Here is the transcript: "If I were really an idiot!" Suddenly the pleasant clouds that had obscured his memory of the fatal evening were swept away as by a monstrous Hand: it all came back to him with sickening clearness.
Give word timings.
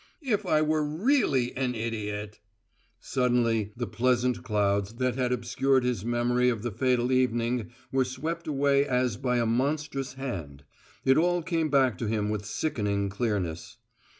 "If 0.23 0.47
I 0.47 0.63
were 0.63 0.83
really 0.83 1.55
an 1.55 1.75
idiot!" 1.75 2.39
Suddenly 2.99 3.71
the 3.77 3.85
pleasant 3.85 4.41
clouds 4.41 4.93
that 4.95 5.13
had 5.15 5.31
obscured 5.31 5.83
his 5.83 6.03
memory 6.03 6.49
of 6.49 6.63
the 6.63 6.71
fatal 6.71 7.11
evening 7.11 7.69
were 7.91 8.03
swept 8.03 8.47
away 8.47 8.83
as 8.87 9.15
by 9.17 9.37
a 9.37 9.45
monstrous 9.45 10.13
Hand: 10.15 10.63
it 11.05 11.17
all 11.17 11.43
came 11.43 11.69
back 11.69 11.99
to 11.99 12.07
him 12.07 12.31
with 12.31 12.45
sickening 12.47 13.09
clearness. 13.09 13.77